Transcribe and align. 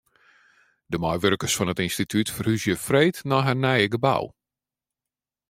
De 0.91 0.97
meiwurkers 1.03 1.55
fan 1.55 1.71
it 1.73 1.83
ynstitút 1.85 2.29
ferhúzje 2.35 2.75
freed 2.85 3.15
nei 3.29 3.41
harren 3.45 3.63
nije 3.65 3.87
gebou. 3.93 4.25